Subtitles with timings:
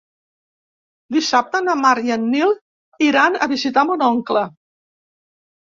[1.17, 2.55] Dissabte na Mar i en Nil
[3.11, 4.45] iran a visitar mon oncle.